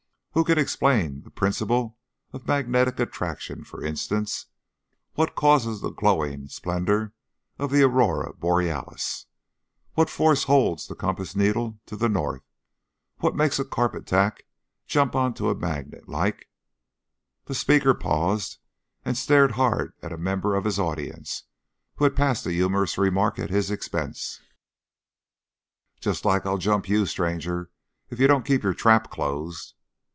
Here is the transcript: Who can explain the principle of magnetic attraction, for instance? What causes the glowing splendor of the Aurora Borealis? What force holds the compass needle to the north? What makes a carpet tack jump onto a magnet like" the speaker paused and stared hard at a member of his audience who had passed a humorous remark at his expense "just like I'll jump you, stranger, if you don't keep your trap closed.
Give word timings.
Who 0.33 0.45
can 0.45 0.57
explain 0.57 1.23
the 1.23 1.29
principle 1.29 1.97
of 2.31 2.47
magnetic 2.47 3.01
attraction, 3.01 3.65
for 3.65 3.83
instance? 3.83 4.45
What 5.15 5.35
causes 5.35 5.81
the 5.81 5.89
glowing 5.89 6.47
splendor 6.47 7.11
of 7.59 7.69
the 7.69 7.83
Aurora 7.83 8.33
Borealis? 8.37 9.25
What 9.95 10.09
force 10.09 10.45
holds 10.45 10.87
the 10.87 10.95
compass 10.95 11.35
needle 11.35 11.81
to 11.85 11.97
the 11.97 12.07
north? 12.07 12.43
What 13.17 13.35
makes 13.35 13.59
a 13.59 13.65
carpet 13.65 14.07
tack 14.07 14.45
jump 14.87 15.15
onto 15.17 15.49
a 15.49 15.53
magnet 15.53 16.07
like" 16.07 16.49
the 17.47 17.53
speaker 17.53 17.93
paused 17.93 18.57
and 19.03 19.17
stared 19.17 19.51
hard 19.51 19.91
at 20.01 20.13
a 20.13 20.17
member 20.17 20.55
of 20.55 20.63
his 20.63 20.79
audience 20.79 21.43
who 21.95 22.05
had 22.05 22.15
passed 22.15 22.45
a 22.45 22.53
humorous 22.53 22.97
remark 22.97 23.37
at 23.37 23.49
his 23.49 23.69
expense 23.69 24.39
"just 25.99 26.23
like 26.23 26.45
I'll 26.45 26.57
jump 26.57 26.87
you, 26.87 27.05
stranger, 27.05 27.69
if 28.09 28.17
you 28.17 28.27
don't 28.27 28.45
keep 28.45 28.63
your 28.63 28.73
trap 28.73 29.11
closed. 29.11 29.73